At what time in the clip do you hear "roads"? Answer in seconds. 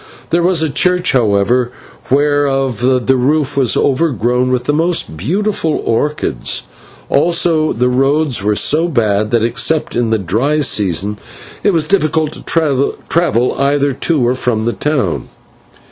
7.87-8.41